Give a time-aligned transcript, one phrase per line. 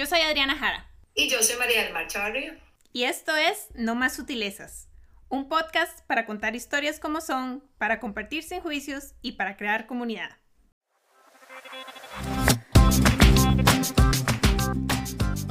[0.00, 0.90] Yo soy Adriana Jara.
[1.14, 2.58] Y yo soy María del Mar Chavarría.
[2.90, 4.88] Y esto es No Más Sutilezas,
[5.28, 10.30] un podcast para contar historias como son, para compartir sin juicios y para crear comunidad.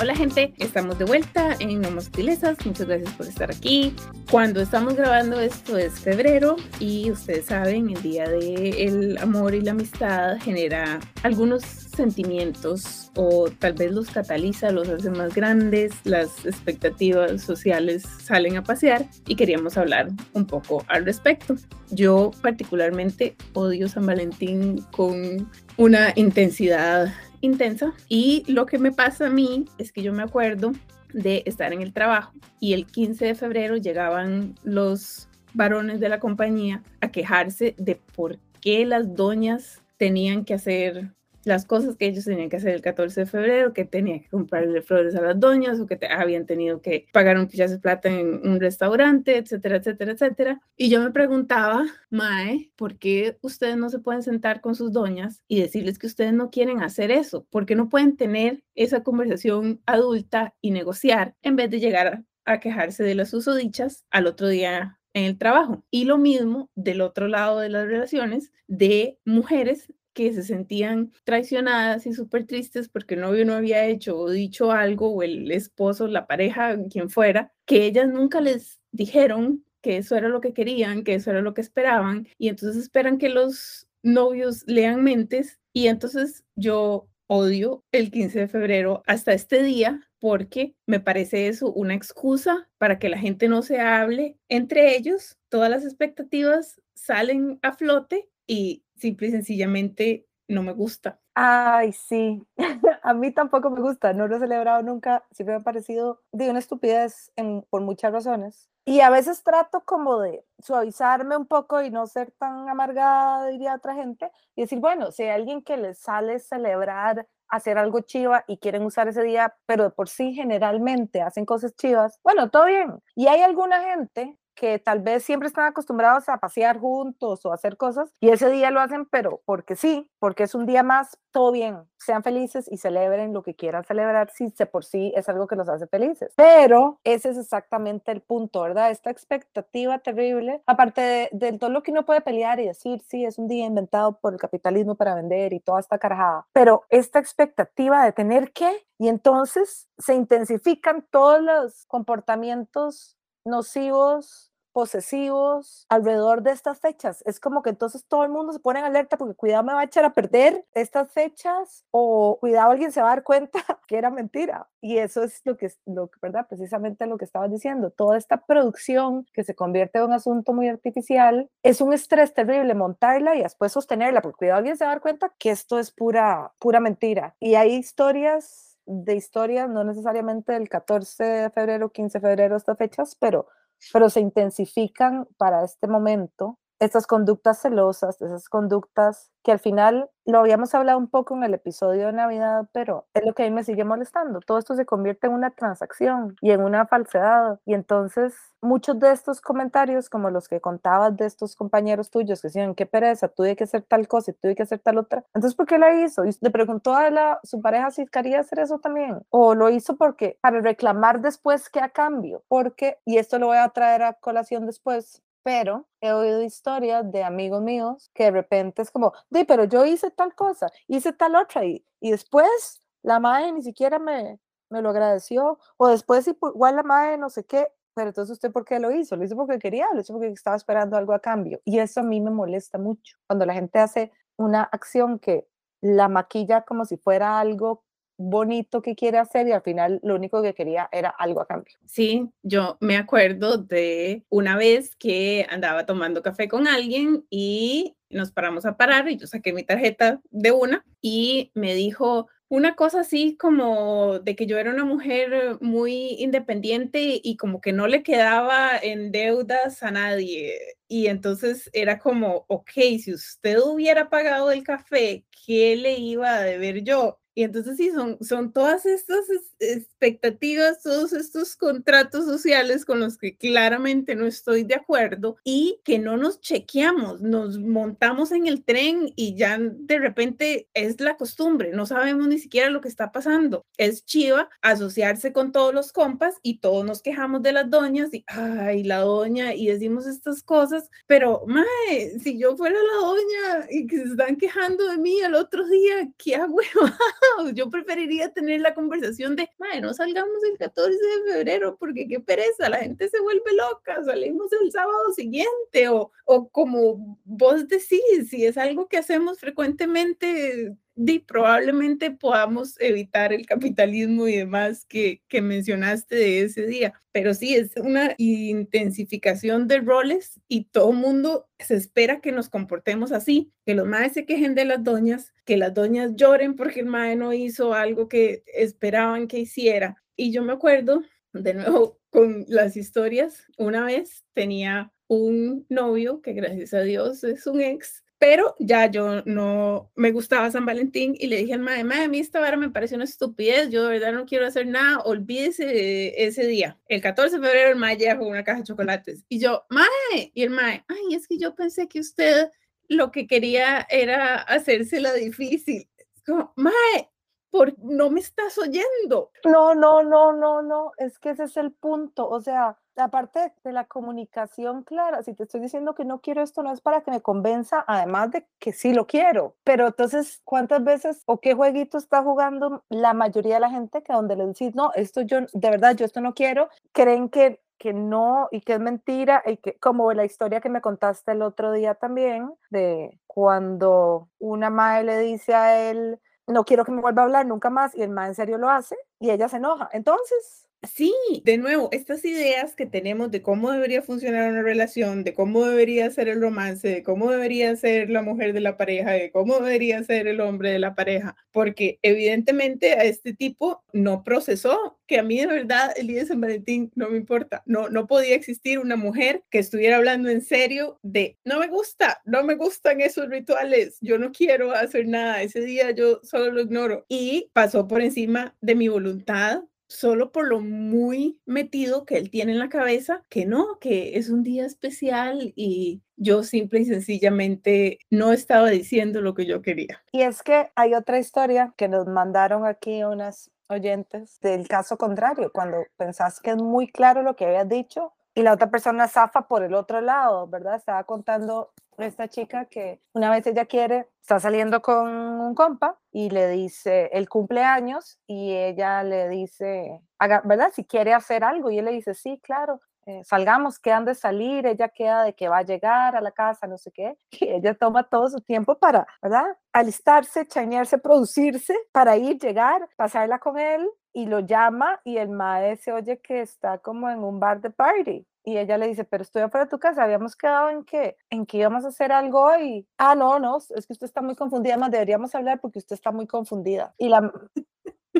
[0.01, 3.93] Hola gente, estamos de vuelta en No Sutilezas, muchas gracias por estar aquí.
[4.31, 9.71] Cuando estamos grabando esto es febrero y ustedes saben, el día del amor y la
[9.71, 17.41] amistad genera algunos sentimientos o tal vez los cataliza, los hace más grandes, las expectativas
[17.41, 21.57] sociales salen a pasear y queríamos hablar un poco al respecto.
[21.91, 29.29] Yo particularmente odio San Valentín con una intensidad intensa y lo que me pasa a
[29.29, 30.71] mí es que yo me acuerdo
[31.13, 36.19] de estar en el trabajo y el 15 de febrero llegaban los varones de la
[36.19, 41.11] compañía a quejarse de por qué las doñas tenían que hacer
[41.43, 44.81] las cosas que ellos tenían que hacer el 14 de febrero, que tenían que comprarle
[44.81, 48.47] flores a las doñas o que habían tenido que pagar un pichazo de plata en
[48.47, 50.61] un restaurante, etcétera, etcétera, etcétera.
[50.75, 55.41] Y yo me preguntaba, Mae, ¿por qué ustedes no se pueden sentar con sus doñas
[55.47, 57.45] y decirles que ustedes no quieren hacer eso?
[57.49, 62.59] ¿Por qué no pueden tener esa conversación adulta y negociar en vez de llegar a,
[62.59, 65.83] quejarse de las usodichas al otro día en el trabajo.
[65.91, 72.05] Y lo mismo del otro lado de las relaciones de mujeres que se sentían traicionadas
[72.05, 76.07] y súper tristes porque el novio no había hecho o dicho algo, o el esposo,
[76.07, 81.05] la pareja, quien fuera, que ellas nunca les dijeron que eso era lo que querían,
[81.05, 85.87] que eso era lo que esperaban, y entonces esperan que los novios lean mentes, y
[85.87, 91.93] entonces yo odio el 15 de febrero hasta este día porque me parece eso una
[91.93, 94.37] excusa para que la gente no se hable.
[94.49, 101.19] Entre ellos, todas las expectativas salen a flote y simple y sencillamente no me gusta.
[101.35, 102.43] Ay, sí,
[103.03, 106.49] a mí tampoco me gusta, no lo he celebrado nunca, siempre me ha parecido de
[106.49, 107.31] una estupidez
[107.69, 108.69] por muchas razones.
[108.85, 113.75] Y a veces trato como de suavizarme un poco y no ser tan amargada, diría
[113.75, 118.43] otra gente, y decir, bueno, si hay alguien que les sale celebrar, hacer algo chiva
[118.47, 122.65] y quieren usar ese día, pero de por sí generalmente hacen cosas chivas, bueno, todo
[122.65, 122.99] bien.
[123.15, 127.77] Y hay alguna gente que tal vez siempre están acostumbrados a pasear juntos o hacer
[127.77, 131.53] cosas y ese día lo hacen, pero porque sí, porque es un día más, todo
[131.53, 135.47] bien, sean felices y celebren lo que quieran celebrar si de por sí es algo
[135.47, 136.33] que los hace felices.
[136.35, 138.91] Pero ese es exactamente el punto, ¿verdad?
[138.91, 143.37] Esta expectativa terrible, aparte de, todo lo que uno puede pelear y decir, sí, es
[143.37, 148.03] un día inventado por el capitalismo para vender y toda esta carajada, pero esta expectativa
[148.03, 153.15] de tener que, y entonces se intensifican todos los comportamientos
[153.45, 154.48] nocivos
[154.79, 157.21] posesivos alrededor de estas fechas.
[157.25, 159.81] Es como que entonces todo el mundo se pone en alerta porque cuidado me va
[159.81, 163.97] a echar a perder estas fechas o cuidado alguien se va a dar cuenta que
[163.97, 164.69] era mentira.
[164.79, 166.47] Y eso es lo que, lo, ¿verdad?
[166.47, 167.91] Precisamente lo que estabas diciendo.
[167.91, 172.73] Toda esta producción que se convierte en un asunto muy artificial es un estrés terrible
[172.73, 175.91] montarla y después sostenerla porque cuidado alguien se va a dar cuenta que esto es
[175.91, 177.35] pura, pura mentira.
[177.41, 182.77] Y hay historias de historias, no necesariamente del 14 de febrero, 15 de febrero, estas
[182.77, 183.47] fechas, pero
[183.91, 190.39] pero se intensifican para este momento estas conductas celosas, esas conductas que al final lo
[190.39, 193.51] habíamos hablado un poco en el episodio de Navidad, pero es lo que a mí
[193.51, 194.39] me sigue molestando.
[194.41, 197.59] Todo esto se convierte en una transacción y en una falsedad.
[197.65, 202.49] Y entonces muchos de estos comentarios, como los que contabas de estos compañeros tuyos que
[202.49, 205.25] decían, qué pereza, tuve que hacer tal cosa y tuve que hacer tal otra.
[205.33, 206.25] Entonces, ¿por qué la hizo?
[206.25, 209.21] Y le preguntó a la, su pareja si quería hacer eso también.
[209.29, 212.43] O lo hizo porque, para reclamar después que a cambio.
[212.47, 217.23] Porque, y esto lo voy a traer a colación después, pero he oído historias de
[217.23, 221.35] amigos míos que de repente es como, di, pero yo hice tal cosa, hice tal
[221.35, 224.39] otra y, y después la madre ni siquiera me,
[224.69, 228.65] me lo agradeció o después igual la madre no sé qué, pero entonces usted por
[228.65, 229.15] qué lo hizo?
[229.15, 232.03] Lo hizo porque quería, lo hizo porque estaba esperando algo a cambio y eso a
[232.03, 235.47] mí me molesta mucho cuando la gente hace una acción que
[235.81, 237.83] la maquilla como si fuera algo
[238.19, 241.73] bonito que quiere hacer y al final lo único que quería era algo a cambio.
[241.85, 248.31] Sí, yo me acuerdo de una vez que andaba tomando café con alguien y nos
[248.31, 253.01] paramos a parar y yo saqué mi tarjeta de una y me dijo una cosa
[253.01, 258.01] así como de que yo era una mujer muy independiente y como que no le
[258.01, 260.57] quedaba en deudas a nadie.
[260.87, 266.41] Y entonces era como, ok, si usted hubiera pagado el café, ¿qué le iba a
[266.41, 267.18] deber yo?
[267.39, 269.23] Y entonces sí, son, son todas estas
[269.59, 275.99] expectativas, todos estos contratos sociales con los que claramente no estoy de acuerdo y que
[275.99, 281.71] no nos chequeamos, nos montamos en el tren y ya de repente es la costumbre,
[281.71, 283.65] no sabemos ni siquiera lo que está pasando.
[283.77, 288.25] Es chiva asociarse con todos los compas y todos nos quejamos de las doñas y,
[288.27, 293.87] ay, la doña, y decimos estas cosas, pero, mae, si yo fuera la doña y
[293.87, 296.57] que se están quejando de mí el otro día, ¿qué hago?
[297.53, 302.19] yo preferiría tener la conversación de, mae, no salgamos el 14 de febrero porque qué
[302.19, 308.29] pereza, la gente se vuelve loca, salimos el sábado siguiente o, o como vos decís,
[308.29, 310.75] si es algo que hacemos frecuentemente,
[311.07, 316.93] y probablemente podamos evitar el capitalismo y demás que, que mencionaste de ese día.
[317.13, 323.13] Pero sí, es una intensificación de roles y todo mundo se espera que nos comportemos
[323.13, 326.87] así, que los madres se quejen de las doñas, que las doñas lloren porque el
[326.87, 330.03] madre no hizo algo que esperaban que hiciera.
[330.17, 336.33] Y yo me acuerdo, de nuevo, con las historias, una vez tenía un novio que
[336.33, 341.27] gracias a Dios es un ex pero ya yo no me gustaba San Valentín y
[341.27, 343.97] le dije al mae, mae, a mí esta vara me parece una estupidez, yo de
[343.97, 346.77] verdad no quiero hacer nada, olvídese ese día.
[346.87, 350.31] El 14 de febrero el mae llega con una caja de chocolates y yo, mae,
[350.33, 352.51] y el mae, ay, es que yo pensé que usted
[352.89, 355.89] lo que quería era hacérsela difícil.
[356.25, 357.09] Como, mae,
[357.49, 359.31] por, no me estás oyendo.
[359.45, 363.71] No, no, no, no, no, es que ese es el punto, o sea, aparte de
[363.71, 367.11] la comunicación clara, si te estoy diciendo que no quiero esto, no es para que
[367.11, 369.55] me convenza, además de que sí lo quiero.
[369.63, 374.13] Pero entonces, ¿cuántas veces o qué jueguito está jugando la mayoría de la gente que
[374.13, 377.93] donde le decís, no, esto yo, de verdad, yo esto no quiero, creen que que
[377.93, 381.71] no y que es mentira y que como la historia que me contaste el otro
[381.71, 386.19] día también de cuando una madre le dice a él
[386.49, 388.69] no quiero que me vuelva a hablar nunca más y el ma en serio lo
[388.69, 389.89] hace y ella se enoja.
[389.93, 395.33] Entonces, Sí, de nuevo, estas ideas que tenemos de cómo debería funcionar una relación, de
[395.33, 399.29] cómo debería ser el romance, de cómo debería ser la mujer de la pareja, de
[399.29, 404.97] cómo debería ser el hombre de la pareja, porque evidentemente a este tipo no procesó
[405.05, 408.07] que a mí de verdad el día de San Valentín no me importa, no, no
[408.07, 412.55] podía existir una mujer que estuviera hablando en serio de no me gusta, no me
[412.55, 417.49] gustan esos rituales, yo no quiero hacer nada, ese día yo solo lo ignoro y
[417.51, 422.59] pasó por encima de mi voluntad solo por lo muy metido que él tiene en
[422.59, 428.31] la cabeza, que no, que es un día especial y yo simple y sencillamente no
[428.31, 430.01] estaba diciendo lo que yo quería.
[430.11, 435.51] Y es que hay otra historia que nos mandaron aquí unas oyentes del caso contrario,
[435.51, 439.47] cuando pensás que es muy claro lo que habías dicho y la otra persona zafa
[439.47, 440.75] por el otro lado, ¿verdad?
[440.75, 446.29] Estaba contando esta chica que una vez ella quiere, está saliendo con un compa y
[446.29, 450.01] le dice el cumpleaños y ella le dice,
[450.45, 450.71] ¿verdad?
[450.73, 452.81] Si quiere hacer algo y él le dice, sí, claro.
[453.05, 456.67] Eh, salgamos, quedan de salir, ella queda de que va a llegar a la casa,
[456.67, 459.57] no sé qué, y ella toma todo su tiempo para, ¿verdad?
[459.73, 465.79] Alistarse, chañarse, producirse para ir, llegar, pasarla con él, y lo llama y el maestro
[465.79, 469.21] se oye que está como en un bar de party y ella le dice, pero
[469.23, 472.41] estoy afuera de tu casa, habíamos quedado en que, en que íbamos a hacer algo
[472.41, 472.87] hoy.
[472.97, 476.11] Ah, no, no, es que usted está muy confundida, más deberíamos hablar porque usted está
[476.11, 476.93] muy confundida.
[476.97, 477.31] Y la,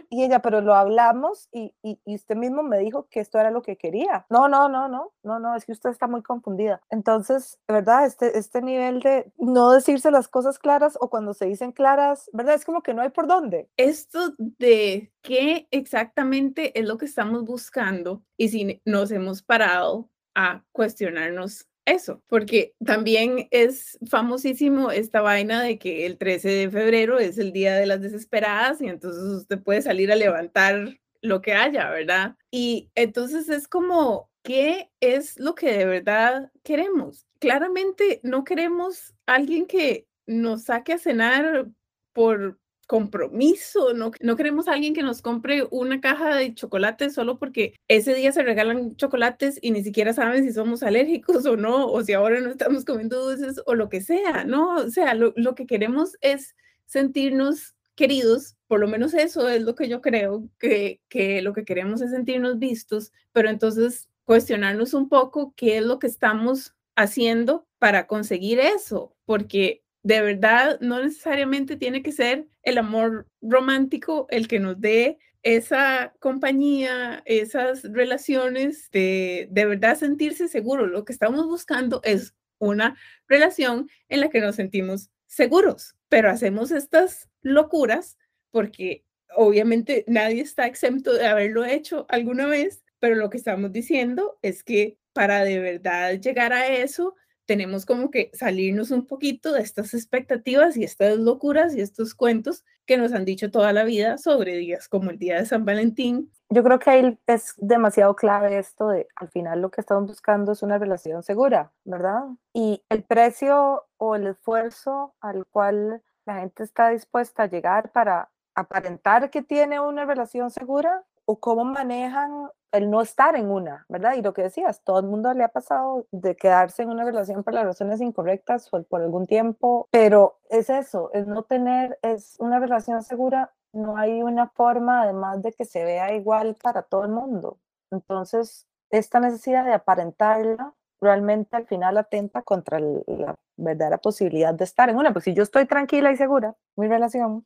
[0.10, 3.62] y ella, pero lo hablamos y, y, usted mismo me dijo que esto era lo
[3.62, 4.26] que quería.
[4.30, 6.82] No, no, no, no, no, no, es que usted está muy confundida.
[6.90, 8.06] Entonces, ¿verdad?
[8.06, 12.56] Este, este nivel de no decirse las cosas claras o cuando se dicen claras, ¿verdad?
[12.56, 13.70] Es como que no hay por dónde.
[13.78, 20.64] Esto de qué exactamente es lo que estamos buscando y si nos hemos parado a
[20.72, 27.38] cuestionarnos eso, porque también es famosísimo esta vaina de que el 13 de febrero es
[27.38, 31.90] el día de las desesperadas y entonces usted puede salir a levantar lo que haya,
[31.90, 32.36] ¿verdad?
[32.52, 37.28] Y entonces es como, ¿qué es lo que de verdad queremos?
[37.40, 41.68] Claramente no queremos alguien que nos saque a cenar
[42.14, 47.38] por compromiso, no, no queremos a alguien que nos compre una caja de chocolates solo
[47.38, 51.86] porque ese día se regalan chocolates y ni siquiera saben si somos alérgicos o no,
[51.86, 54.78] o si ahora no estamos comiendo dulces o lo que sea, ¿no?
[54.78, 56.56] O sea, lo, lo que queremos es
[56.88, 61.66] sentirnos queridos, por lo menos eso es lo que yo creo, que, que lo que
[61.66, 67.68] queremos es sentirnos vistos, pero entonces cuestionarnos un poco qué es lo que estamos haciendo
[67.78, 74.48] para conseguir eso, porque de verdad no necesariamente tiene que ser el amor romántico el
[74.48, 80.88] que nos dé esa compañía, esas relaciones de de verdad sentirse seguro.
[80.88, 86.72] Lo que estamos buscando es una relación en la que nos sentimos seguros, pero hacemos
[86.72, 88.18] estas locuras
[88.52, 94.38] porque obviamente nadie está exento de haberlo hecho alguna vez, pero lo que estamos diciendo
[94.42, 97.16] es que para de verdad llegar a eso,
[97.50, 102.64] tenemos como que salirnos un poquito de estas expectativas y estas locuras y estos cuentos
[102.86, 106.32] que nos han dicho toda la vida sobre días como el día de San Valentín.
[106.50, 110.52] Yo creo que ahí es demasiado clave esto de al final lo que estamos buscando
[110.52, 112.22] es una relación segura, ¿verdad?
[112.54, 118.30] Y el precio o el esfuerzo al cual la gente está dispuesta a llegar para
[118.54, 124.14] aparentar que tiene una relación segura o cómo manejan el no estar en una, ¿verdad?
[124.16, 127.44] Y lo que decías, todo el mundo le ha pasado de quedarse en una relación
[127.44, 132.36] por las razones incorrectas o por algún tiempo, pero es eso, es no tener, es
[132.40, 137.04] una relación segura, no hay una forma además de que se vea igual para todo
[137.04, 137.58] el mundo.
[137.92, 144.90] Entonces, esta necesidad de aparentarla realmente al final atenta contra la verdadera posibilidad de estar
[144.90, 147.46] en una, porque si yo estoy tranquila y segura, mi relación,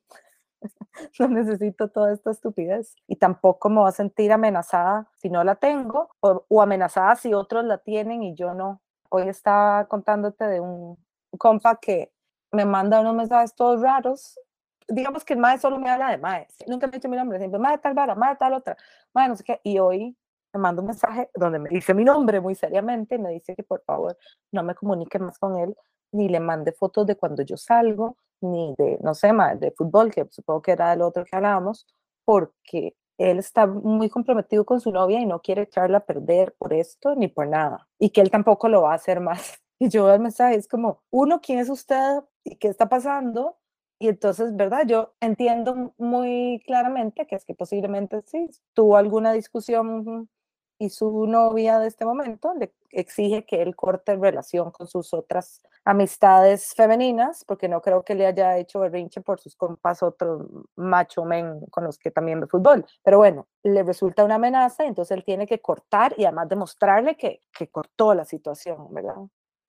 [1.20, 5.56] no necesito toda esta estupidez y tampoco me voy a sentir amenazada si no la
[5.56, 8.82] tengo o, amenazada si otros la tienen y yo no.
[9.10, 10.98] Hoy estaba contándote de un
[11.38, 12.12] compa que
[12.52, 14.40] me manda unos mensajes todos raros.
[14.88, 16.48] Digamos que el mae solo me habla de mae.
[16.68, 18.76] Nunca me ha dicho mi nombre, siempre mae tal vara, mae tal otra,
[19.14, 19.62] mae no sé qué.
[19.64, 20.18] Y hoy
[20.54, 23.82] me manda un mensaje donde me dice mi nombre muy seriamente, me dice que por
[23.84, 24.18] favor
[24.52, 25.76] no me comunique más con él,
[26.12, 30.12] ni le mande fotos de cuando yo salgo, ni de, no sé, más de fútbol,
[30.12, 31.88] que supongo que era el otro que hablábamos,
[32.26, 36.74] porque él está muy comprometido con su novia y no quiere echarla a perder por
[36.74, 37.88] esto ni por nada.
[38.00, 39.60] Y que él tampoco lo va a hacer más.
[39.80, 43.58] Y yo el mensaje es como, uno, ¿quién es usted y qué está pasando?
[44.00, 44.84] Y entonces, ¿verdad?
[44.88, 50.30] Yo entiendo muy claramente que es que posiblemente sí, tuvo alguna discusión
[50.84, 55.62] y su novia de este momento le exige que él corte relación con sus otras
[55.86, 61.24] amistades femeninas, porque no creo que le haya hecho berrinche por sus compas otros macho
[61.24, 62.86] men con los que también ve fútbol.
[63.02, 67.40] Pero bueno, le resulta una amenaza, entonces él tiene que cortar y además demostrarle que,
[67.58, 69.16] que cortó la situación, ¿verdad?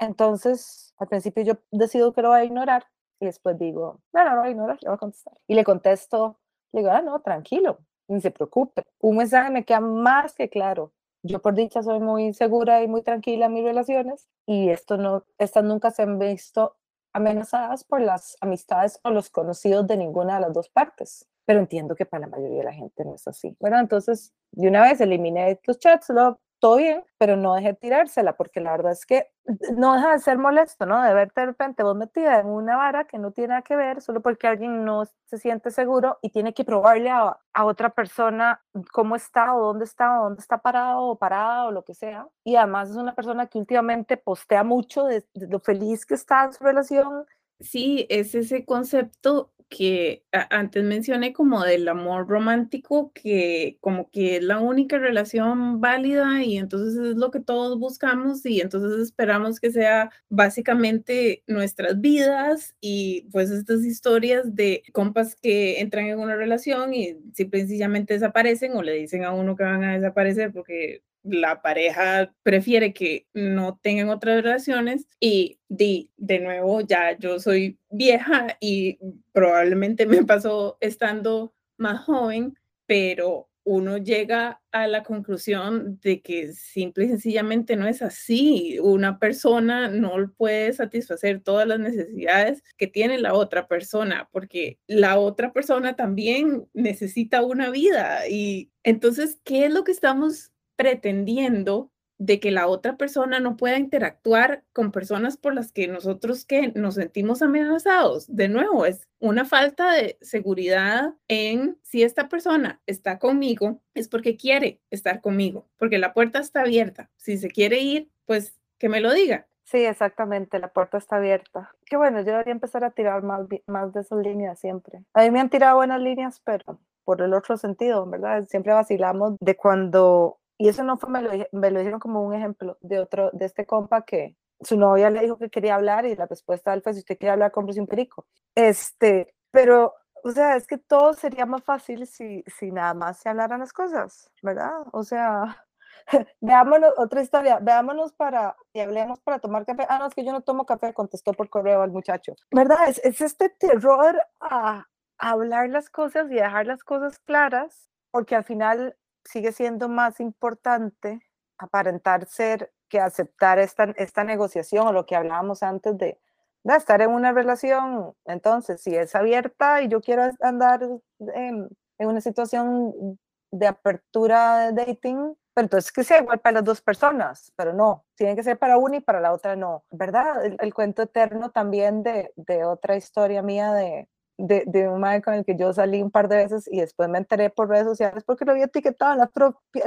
[0.01, 2.87] Entonces, al principio yo decido que lo voy a ignorar
[3.21, 5.35] y después digo, no, no, no, ignorar, le voy a contestar.
[5.47, 6.41] Y le contesto,
[6.73, 7.79] le digo, ah, no, tranquilo,
[8.09, 8.83] ni se preocupe.
[9.01, 10.93] Un mensaje me queda más que claro.
[11.27, 15.25] Yo por dicha soy muy segura y muy tranquila en mis relaciones y esto no,
[15.39, 16.77] estas nunca se han visto
[17.15, 21.27] amenazadas por las amistades o los conocidos de ninguna de las dos partes.
[21.47, 23.57] Pero entiendo que para la mayoría de la gente no es así.
[23.59, 28.39] Bueno, entonces de una vez eliminé los chats, lo todo bien, pero no deje tirársela,
[28.39, 29.31] porque la verdad es que
[29.77, 31.03] no deja de ser molesto, ¿no?
[31.03, 34.01] De verte de repente vos metida en una vara que no tiene nada que ver,
[34.01, 38.63] solo porque alguien no se siente seguro y tiene que probarle a, a otra persona
[38.95, 42.29] cómo está o dónde está o dónde está parado o parada o lo que sea.
[42.45, 46.45] Y además es una persona que últimamente postea mucho de, de lo feliz que está
[46.45, 47.27] en su relación.
[47.65, 54.43] Sí, es ese concepto que antes mencioné como del amor romántico, que como que es
[54.45, 59.71] la única relación válida y entonces es lo que todos buscamos y entonces esperamos que
[59.73, 66.93] sea básicamente nuestras vidas y pues estas historias de compas que entran en una relación
[66.93, 71.63] y simple sencillamente desaparecen o le dicen a uno que van a desaparecer porque la
[71.63, 78.57] pareja prefiere que no tengan otras relaciones y de, de nuevo ya yo soy vieja
[78.61, 78.99] y
[79.33, 82.55] probablemente me pasó estando más joven,
[82.87, 88.79] pero uno llega a la conclusión de que simple y sencillamente no es así.
[88.81, 95.19] Una persona no puede satisfacer todas las necesidades que tiene la otra persona, porque la
[95.19, 98.29] otra persona también necesita una vida.
[98.29, 103.77] Y entonces, ¿qué es lo que estamos pretendiendo de que la otra persona no pueda
[103.77, 108.35] interactuar con personas por las que nosotros que nos sentimos amenazados.
[108.35, 114.37] De nuevo, es una falta de seguridad en si esta persona está conmigo, es porque
[114.37, 117.11] quiere estar conmigo, porque la puerta está abierta.
[117.17, 119.47] Si se quiere ir, pues que me lo diga.
[119.65, 121.75] Sí, exactamente, la puerta está abierta.
[121.87, 125.03] Qué bueno, yo debería empezar a tirar más, más de esas líneas siempre.
[125.15, 128.47] A mí me han tirado buenas líneas, pero por el otro sentido, ¿verdad?
[128.47, 132.35] Siempre vacilamos de cuando y eso no fue, me lo, me lo dijeron como un
[132.35, 136.17] ejemplo de otro, de este compa que su novia le dijo que quería hablar y
[136.17, 138.27] la respuesta de él fue, si usted quiere hablar, cómprese un perico.
[138.55, 143.29] Este, pero, o sea, es que todo sería más fácil si, si nada más se
[143.29, 144.73] hablaran las cosas, ¿verdad?
[144.93, 145.65] O sea,
[146.41, 149.87] veámonos, otra historia, veámonos para, y hablemos para tomar café.
[149.89, 152.35] Ah, no, es que yo no tomo café, contestó por correo al muchacho.
[152.51, 152.89] ¿Verdad?
[152.89, 154.87] Es, es este terror a,
[155.19, 160.21] a hablar las cosas y dejar las cosas claras, porque al final sigue siendo más
[160.21, 161.21] importante
[161.59, 166.21] aparentar ser que aceptar esta, esta negociación o lo que hablábamos antes de,
[166.65, 168.15] estar en una relación.
[168.25, 170.81] Entonces, si es abierta y yo quiero andar
[171.19, 173.19] en una situación
[173.51, 178.05] de apertura de dating, pero entonces que sea igual para las dos personas, pero no,
[178.17, 180.45] tiene que ser para una y para la otra no, ¿verdad?
[180.45, 185.35] El, cuento eterno también de, de, otra historia mía de, de, de un madre con
[185.35, 188.25] el que yo salí un par de veces y después me enteré por redes sociales
[188.25, 189.31] porque lo había etiquetado en, la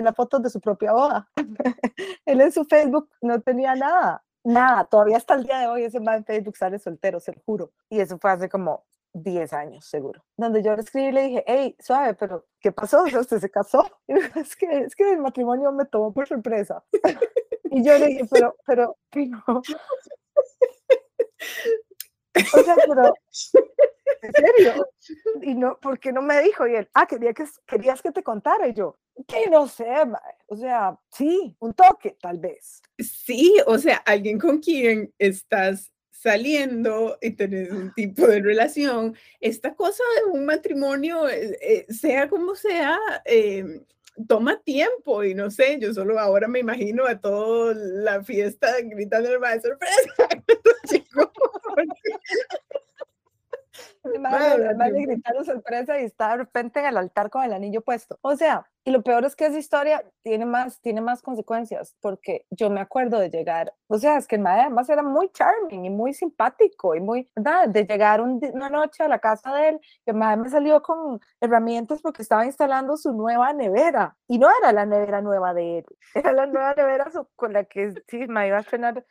[0.02, 1.30] las fotos de su propia boda.
[2.26, 6.00] Él en su Facebook no tenía nada, nada, todavía hasta el día de hoy ese
[6.00, 7.72] man en Facebook sale soltero, se lo juro.
[7.90, 11.44] Y eso fue hace como 10 años seguro, donde yo le escribí y le dije,
[11.48, 13.04] hey, suave, pero ¿qué pasó?
[13.04, 13.86] ¿Usted se casó?
[14.08, 16.84] Y me dijo, es que, es que el matrimonio me tomó por sorpresa.
[17.72, 19.62] y yo le dije, pero, pero, no.
[22.54, 23.14] O sea, pero,
[24.22, 24.88] ¿en serio?
[25.42, 26.68] Y no, ¿por qué no me dijo?
[26.68, 28.68] Y él, ah, quería que, querías que te contara.
[28.68, 28.98] Y yo,
[29.28, 29.86] que no sé,
[30.48, 32.82] o sea, sí, un toque, tal vez.
[33.00, 39.76] Sí, o sea, alguien con quien estás saliendo y tenés un tipo de relación, esta
[39.76, 43.82] cosa de un matrimonio, eh, eh, sea como sea, eh,
[44.28, 49.32] toma tiempo y no sé, yo solo ahora me imagino a toda la fiesta gritando
[49.32, 49.78] el maestro,
[54.20, 58.18] Madre, gritaron sorpresa y está de repente en el altar con el anillo puesto.
[58.22, 62.46] O sea, y lo peor es que esa historia tiene más, tiene más consecuencias, porque
[62.50, 65.84] yo me acuerdo de llegar, o sea, es que el madre además era muy charming
[65.84, 67.68] y muy simpático y muy, ¿verdad?
[67.68, 71.20] De llegar una noche a la casa de él, que el madre me salió con
[71.42, 74.16] herramientas porque estaba instalando su nueva nevera.
[74.26, 75.86] Y no era la nevera nueva de él,
[76.16, 79.06] era la nueva nevera con la que sí me iba a estrenar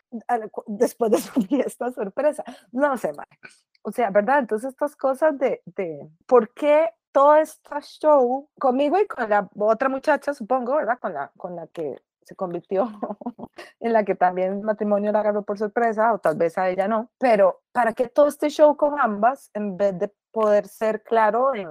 [0.68, 2.44] después de su fiesta sorpresa.
[2.72, 3.38] No sé, madre.
[3.82, 4.40] O sea, ¿verdad?
[4.40, 9.88] Entonces estas cosas de, de por qué todo este show conmigo y con la otra
[9.88, 10.98] muchacha, supongo, ¿verdad?
[11.00, 12.88] Con la, con la que se convirtió,
[13.80, 16.88] en la que también el matrimonio la agarró por sorpresa, o tal vez a ella
[16.88, 21.54] no, pero ¿para qué todo este show con ambas en vez de poder ser claro
[21.54, 21.68] en,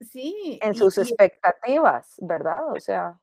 [0.00, 2.72] sí, en sus expectativas, ¿verdad?
[2.72, 3.18] O sea...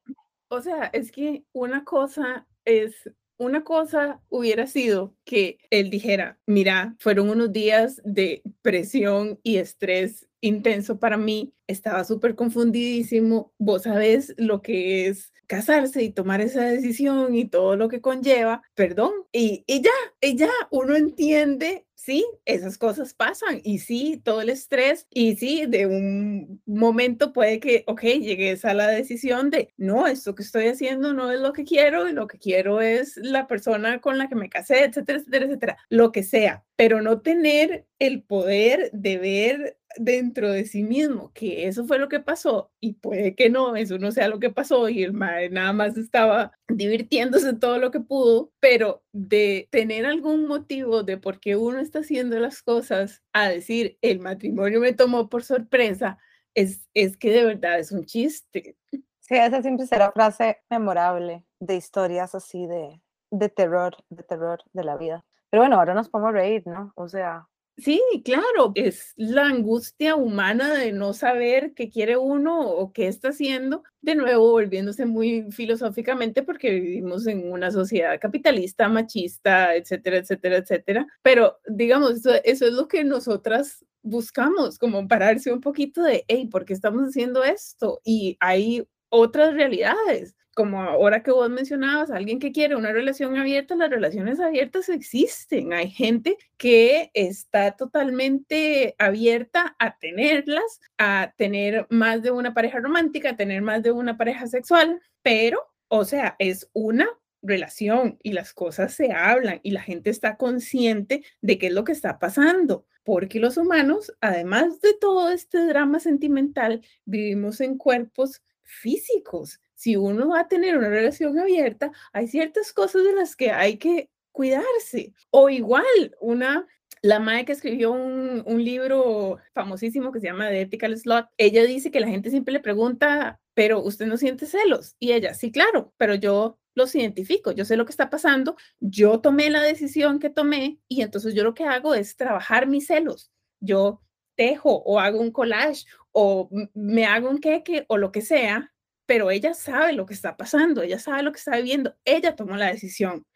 [0.49, 3.09] O sea, es que una cosa es
[3.43, 10.27] una cosa hubiera sido que él dijera, mira, fueron unos días de presión y estrés
[10.43, 16.65] intenso para mí, estaba súper confundidísimo, vos sabés lo que es casarse y tomar esa
[16.65, 19.91] decisión y todo lo que conlleva, perdón, y, y ya,
[20.21, 25.65] y ya uno entiende sí, esas cosas pasan y sí, todo el estrés y sí,
[25.67, 30.67] de un momento puede que, ok, llegues a la decisión de, no, esto que estoy
[30.67, 34.27] haciendo no es lo que quiero y lo que quiero es la persona con la
[34.27, 39.17] que me casé, etcétera, etcétera, etcétera, lo que sea, pero no tener el poder de
[39.17, 43.75] ver dentro de sí mismo que eso fue lo que pasó y puede que no,
[43.75, 47.91] eso no sea lo que pasó y el madre nada más estaba divirtiéndose todo lo
[47.91, 53.23] que pudo, pero de tener algún motivo de por qué uno está haciendo las cosas
[53.33, 56.17] a decir el matrimonio me tomó por sorpresa,
[56.53, 58.77] es, es que de verdad es un chiste.
[58.91, 63.01] Sí, esa siempre será frase memorable de historias así de,
[63.31, 65.25] de terror, de terror de la vida.
[65.49, 66.93] Pero bueno, ahora nos podemos reír, ¿no?
[66.95, 67.47] O sea,
[67.77, 73.29] Sí, claro, es la angustia humana de no saber qué quiere uno o qué está
[73.29, 80.57] haciendo, de nuevo volviéndose muy filosóficamente porque vivimos en una sociedad capitalista, machista, etcétera, etcétera,
[80.57, 81.07] etcétera.
[81.23, 86.47] Pero digamos, eso, eso es lo que nosotras buscamos, como pararse un poquito de, hey,
[86.51, 88.01] ¿por qué estamos haciendo esto?
[88.03, 93.75] Y hay otras realidades como ahora que vos mencionabas, alguien que quiere una relación abierta,
[93.75, 95.73] las relaciones abiertas existen.
[95.73, 103.31] Hay gente que está totalmente abierta a tenerlas, a tener más de una pareja romántica,
[103.31, 107.09] a tener más de una pareja sexual, pero, o sea, es una
[107.41, 111.83] relación y las cosas se hablan y la gente está consciente de qué es lo
[111.83, 118.41] que está pasando, porque los humanos, además de todo este drama sentimental, vivimos en cuerpos
[118.61, 123.51] físicos si uno va a tener una relación abierta, hay ciertas cosas de las que
[123.51, 125.13] hay que cuidarse.
[125.29, 126.65] O igual, una,
[127.01, 131.91] la madre que escribió un, libro famosísimo que se llama The Ethical Slot, ella dice
[131.91, 134.95] que la gente siempre le pregunta, pero usted no siente celos.
[134.99, 139.19] Y ella, sí, claro, pero yo los identifico, yo sé lo que está pasando, yo
[139.19, 143.33] tomé la decisión que tomé y entonces yo lo que hago es trabajar mis celos.
[143.59, 144.01] Yo
[144.35, 148.72] tejo o hago un collage o me hago un queque o lo que sea
[149.13, 152.57] pero ella sabe lo que está pasando, ella sabe lo que está viviendo, ella tomó
[152.57, 153.27] la decisión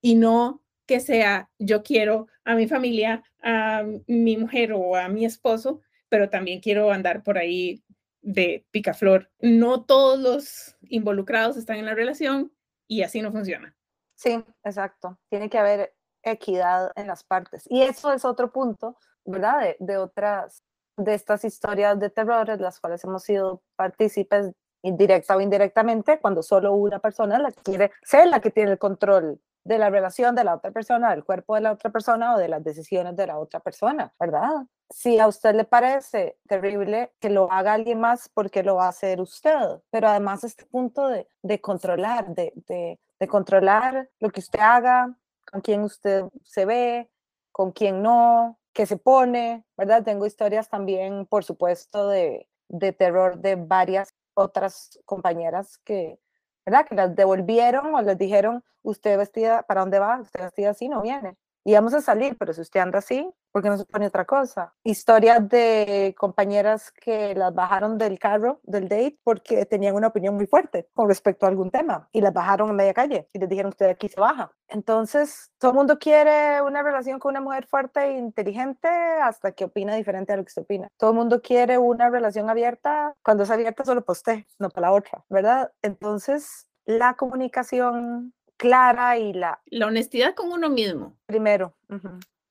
[0.00, 5.24] y no que sea yo quiero a mi familia, a mi mujer o a mi
[5.24, 7.82] esposo, pero también quiero andar por ahí
[8.22, 9.28] de picaflor.
[9.40, 12.52] No todos los involucrados están en la relación
[12.86, 13.76] y así no funciona.
[14.14, 15.18] Sí, exacto.
[15.28, 17.64] Tiene que haber equidad en las partes.
[17.68, 19.60] Y eso es otro punto, ¿verdad?
[19.60, 20.62] De, de otras
[20.96, 24.52] de estas historias de terror en las cuales hemos sido partícipes
[24.86, 29.40] indirecta o indirectamente cuando solo una persona la quiere ser la que tiene el control
[29.66, 32.48] de la relación de la otra persona, del cuerpo de la otra persona o de
[32.48, 34.64] las decisiones de la otra persona, ¿verdad?
[34.90, 38.90] Si a usted le parece terrible que lo haga alguien más, porque lo va a
[38.90, 39.82] hacer usted?
[39.90, 42.52] Pero además este punto de, de controlar, de,
[43.18, 45.16] de, controlar lo que usted haga,
[45.50, 47.10] con quién usted se ve,
[47.50, 50.04] con quién no, qué se pone, ¿verdad?
[50.04, 56.20] Tengo historias también, por supuesto, de, de terror de varias otras compañeras que,
[56.64, 56.86] ¿verdad?
[56.86, 60.20] Que las devolvieron o les dijeron, usted vestida, ¿para dónde va?
[60.20, 61.36] Usted vestida así no viene.
[61.66, 64.24] Y vamos a salir, pero si usted anda así, ¿por qué no se pone otra
[64.24, 64.72] cosa?
[64.84, 70.46] Historias de compañeras que las bajaron del carro, del date, porque tenían una opinión muy
[70.46, 73.70] fuerte con respecto a algún tema y las bajaron en media calle y les dijeron,
[73.70, 74.52] usted aquí se baja.
[74.68, 79.64] Entonces, todo el mundo quiere una relación con una mujer fuerte e inteligente hasta que
[79.64, 80.86] opina diferente a lo que usted opina.
[80.96, 84.86] Todo el mundo quiere una relación abierta, cuando es abierta solo para usted, no para
[84.86, 85.72] la otra, ¿verdad?
[85.82, 89.60] Entonces, la comunicación clara y la...
[89.66, 91.16] La honestidad con uno mismo.
[91.26, 91.74] Primero,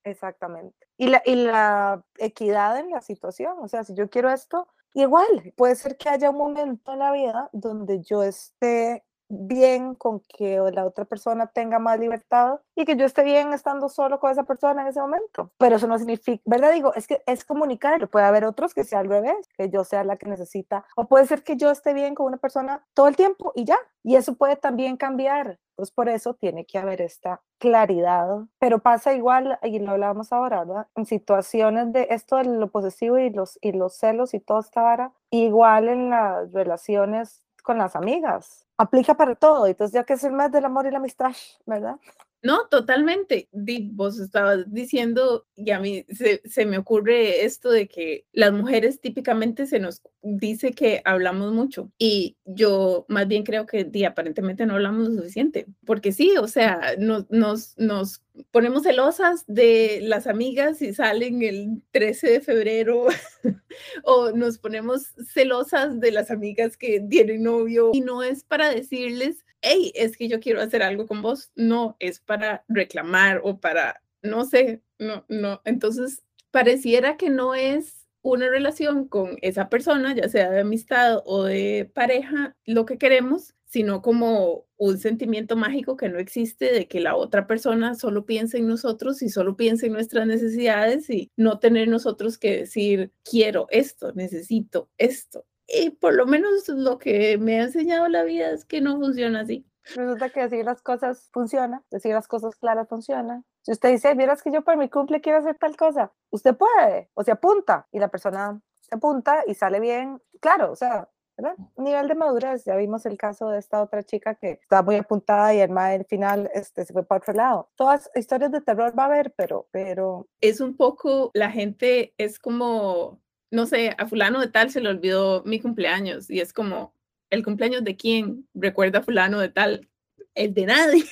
[0.04, 0.88] exactamente.
[0.98, 5.54] Y la, y la equidad en la situación, o sea, si yo quiero esto, igual,
[5.56, 10.60] puede ser que haya un momento en la vida donde yo esté bien con que
[10.74, 14.44] la otra persona tenga más libertad y que yo esté bien estando solo con esa
[14.44, 15.52] persona en ese momento.
[15.58, 16.74] Pero eso no significa, ¿verdad?
[16.74, 18.08] Digo, es que es comunicar.
[18.10, 20.86] Puede haber otros que sea al revés, que yo sea la que necesita.
[20.96, 23.78] O puede ser que yo esté bien con una persona todo el tiempo y ya.
[24.04, 25.60] Y eso puede también cambiar.
[25.76, 28.28] Pues por eso tiene que haber esta claridad.
[28.60, 30.88] Pero pasa igual, y lo hablábamos ahora, ¿verdad?
[30.96, 34.82] En situaciones de esto de lo posesivo y los, y los celos y toda esta
[34.82, 39.68] vara, igual en las relaciones con las amigas aplica para todo.
[39.68, 41.34] Entonces, ya que es el mes del amor y la amistad,
[41.66, 41.98] ¿verdad?
[42.46, 43.50] No, totalmente.
[43.94, 49.02] Vos estabas diciendo, y a mí se, se, me ocurre esto de que las mujeres
[49.02, 54.68] típicamente se nos dice que hablamos mucho y yo más bien creo que di, aparentemente
[54.68, 60.28] no hablamos lo suficiente, porque sí, o sea, nos, nos, nos ponemos celosas de las
[60.28, 63.08] amigas y salen el 13 de febrero
[64.04, 69.45] o nos ponemos celosas de las amigas que tienen novio y no es para decirles
[69.66, 71.52] hey, es que yo quiero hacer algo con vos.
[71.56, 75.62] No, es para reclamar o para, no sé, no, no.
[75.66, 81.44] Entonces, pareciera que no es una relación con esa persona, ya sea de amistad o
[81.44, 87.00] de pareja, lo que queremos, sino como un sentimiento mágico que no existe de que
[87.00, 91.60] la otra persona solo piense en nosotros y solo piense en nuestras necesidades y no
[91.60, 95.46] tener nosotros que decir, quiero esto, necesito esto.
[95.68, 99.42] Y por lo menos lo que me ha enseñado la vida es que no funciona
[99.42, 99.66] así.
[99.94, 103.44] Resulta que decir las cosas funciona, decir las cosas claras funciona.
[103.62, 107.10] Si usted dice, vieras que yo para mi cumple quiero hacer tal cosa, usted puede,
[107.14, 110.22] o se apunta, y la persona se apunta y sale bien.
[110.40, 111.56] Claro, o sea, ¿verdad?
[111.78, 115.54] Nivel de madurez, ya vimos el caso de esta otra chica que estaba muy apuntada
[115.54, 117.70] y el al final este, se fue para otro lado.
[117.76, 120.28] Todas historias de terror va a haber, pero, pero...
[120.42, 123.20] Es un poco, la gente es como
[123.56, 126.94] no sé, a fulano de tal se le olvidó mi cumpleaños y es como,
[127.30, 128.48] ¿el cumpleaños de quién?
[128.54, 129.90] Recuerda a fulano de tal,
[130.36, 131.06] el de nadie.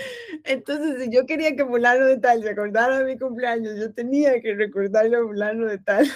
[0.45, 4.41] Entonces, si yo quería que fulano de tal se acordara de mi cumpleaños, yo tenía
[4.41, 6.11] que recordarle a fulano de tal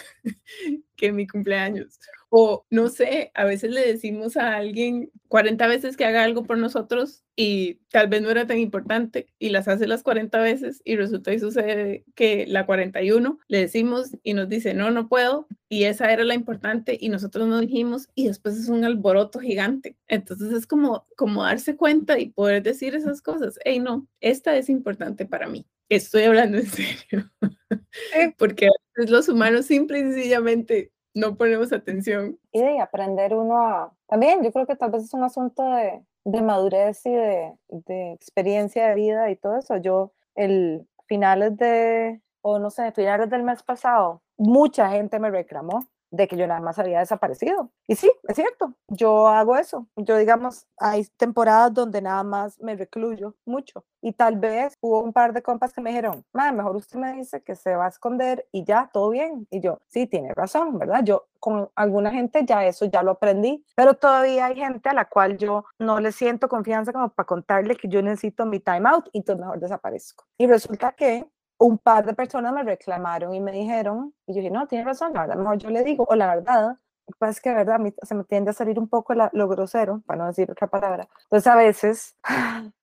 [1.01, 1.99] que mi cumpleaños.
[2.29, 6.59] O no sé, a veces le decimos a alguien 40 veces que haga algo por
[6.59, 10.97] nosotros y tal vez no era tan importante y las hace las 40 veces y
[10.97, 15.85] resulta y sucede que la 41 le decimos y nos dice, no, no puedo y
[15.85, 19.97] esa era la importante y nosotros no dijimos y después es un alboroto gigante.
[20.07, 24.69] Entonces es como, como darse cuenta y poder decir esas cosas, hey, no, esta es
[24.69, 25.67] importante para mí.
[25.91, 27.31] Estoy hablando en serio.
[28.39, 32.39] Porque los humanos simple y sencillamente no ponemos atención.
[32.53, 33.93] Y de aprender uno a...
[34.07, 38.13] También yo creo que tal vez es un asunto de, de madurez y de, de,
[38.13, 39.79] experiencia de vida y todo eso.
[39.79, 45.89] Yo, el finales de, o no sé, finales del mes pasado, mucha gente me reclamó
[46.11, 47.71] de que yo nada más había desaparecido.
[47.87, 49.87] Y sí, es cierto, yo hago eso.
[49.97, 53.85] Yo, digamos, hay temporadas donde nada más me recluyo mucho.
[54.03, 57.43] Y tal vez hubo un par de compas que me dijeron, mejor usted me dice
[57.43, 59.47] que se va a esconder y ya, todo bien.
[59.51, 61.03] Y yo, sí, tiene razón, ¿verdad?
[61.05, 65.07] Yo con alguna gente ya eso ya lo aprendí, pero todavía hay gente a la
[65.07, 69.09] cual yo no le siento confianza como para contarle que yo necesito mi time out
[69.13, 70.25] entonces mejor desaparezco.
[70.39, 71.27] Y resulta que
[71.61, 75.13] un par de personas me reclamaron y me dijeron, y yo dije, no, tiene razón,
[75.15, 76.79] la verdad, mejor yo le digo, o la verdad,
[77.19, 80.03] Pues es que, verdad, a mí se me tiende a salir un poco lo grosero,
[80.07, 81.09] para no decir otra palabra.
[81.25, 82.17] Entonces, a veces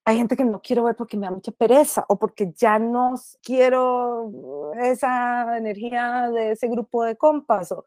[0.05, 3.15] hay gente que no quiero ver porque me da mucha pereza o porque ya no
[3.43, 7.71] quiero esa energía de ese grupo de compas.
[7.71, 7.85] O,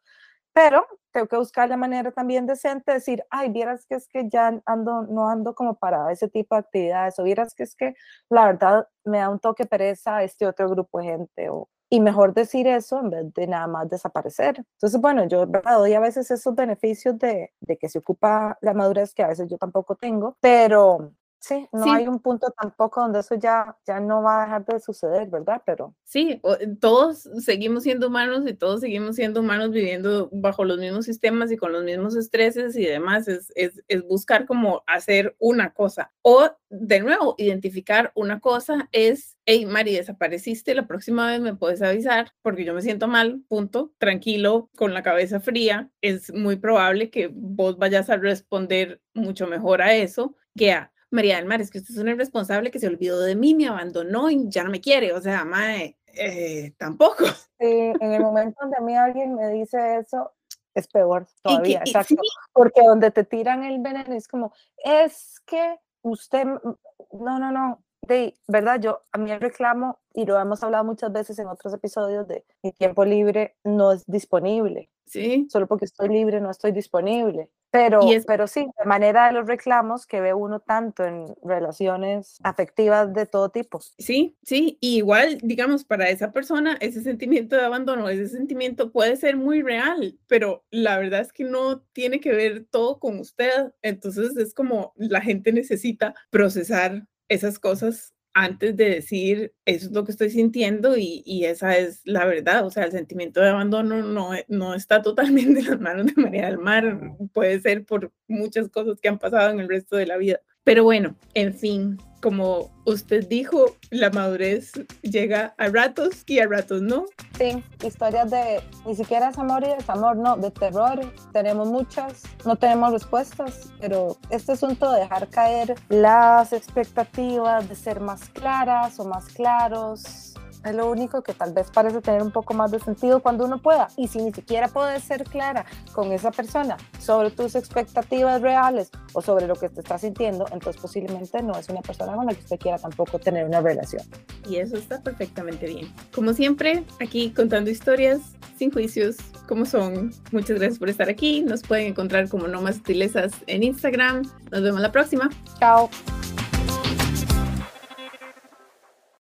[0.52, 4.28] pero tengo que buscar la manera también decente de decir, ay, vieras que es que
[4.28, 7.94] ya ando, no ando como para ese tipo de actividades, o vieras que es que
[8.28, 12.34] la verdad me da un toque pereza este otro grupo de gente, o, y mejor
[12.34, 14.64] decir eso en vez de nada más desaparecer.
[14.74, 19.12] Entonces, bueno, yo doy a veces esos beneficios de, de que se ocupa la madurez
[19.12, 23.34] que a veces yo tampoco tengo, pero Sí, no hay un punto tampoco donde eso
[23.34, 25.62] ya, ya no va a dejar de suceder, ¿verdad?
[25.64, 30.78] Pero sí, eh, todos seguimos siendo humanos y todos seguimos siendo humanos viviendo bajo los
[30.78, 33.26] mismos sistemas y con los mismos estreses y demás.
[33.26, 36.12] Es, es, es buscar como hacer una cosa.
[36.20, 41.80] O, de nuevo, identificar una cosa es, hey, Mari, desapareciste, la próxima vez me puedes
[41.80, 45.90] avisar porque yo me siento mal, punto, tranquilo, con la cabeza fría.
[46.02, 51.36] Es muy probable que vos vayas a responder mucho mejor a eso que a María
[51.36, 54.30] del Mar, es que usted es un irresponsable que se olvidó de mí, me abandonó
[54.30, 55.12] y ya no me quiere.
[55.12, 57.24] O sea, mae, eh, tampoco.
[57.60, 60.32] Sí, en el momento donde a mí alguien me dice eso,
[60.74, 62.14] es peor todavía, exacto.
[62.54, 68.34] Porque donde te tiran el veneno es como, es que usted, no, no, no, de
[68.48, 72.26] verdad, yo a mí el reclamo, y lo hemos hablado muchas veces en otros episodios,
[72.26, 74.88] de mi tiempo libre no es disponible.
[75.04, 75.46] Sí.
[75.50, 77.50] Solo porque estoy libre no estoy disponible.
[77.70, 83.12] Pero, pero sí, de manera de los reclamos que ve uno tanto en relaciones afectivas
[83.12, 83.80] de todo tipo.
[83.98, 89.36] Sí, sí, igual, digamos, para esa persona, ese sentimiento de abandono, ese sentimiento puede ser
[89.36, 93.72] muy real, pero la verdad es que no tiene que ver todo con usted.
[93.82, 100.04] Entonces es como la gente necesita procesar esas cosas antes de decir eso es lo
[100.04, 102.66] que estoy sintiendo y, y, esa es la verdad.
[102.66, 106.46] O sea, el sentimiento de abandono no, no está totalmente en las manos de María
[106.46, 107.00] del Mar,
[107.32, 110.40] puede ser por muchas cosas que han pasado en el resto de la vida.
[110.64, 116.82] Pero bueno, en fin, como usted dijo, la madurez llega a ratos y a ratos
[116.82, 117.06] no.
[117.38, 121.00] Sí, historias de ni siquiera es amor y desamor, no, de terror.
[121.32, 128.00] Tenemos muchas, no tenemos respuestas, pero este asunto de dejar caer las expectativas, de ser
[128.00, 132.54] más claras o más claros, es lo único que tal vez parece tener un poco
[132.54, 133.88] más de sentido cuando uno pueda.
[133.96, 139.22] Y si ni siquiera puedes ser clara con esa persona sobre tus expectativas reales o
[139.22, 142.40] sobre lo que te estás sintiendo, entonces posiblemente no es una persona con la que
[142.40, 144.02] usted quiera tampoco tener una relación.
[144.48, 145.92] Y eso está perfectamente bien.
[146.14, 148.20] Como siempre, aquí contando historias
[148.58, 149.16] sin juicios,
[149.48, 150.12] como son.
[150.32, 151.42] Muchas gracias por estar aquí.
[151.42, 154.22] Nos pueden encontrar como No Más Sutilezas en Instagram.
[154.50, 155.30] Nos vemos la próxima.
[155.58, 155.88] Chao.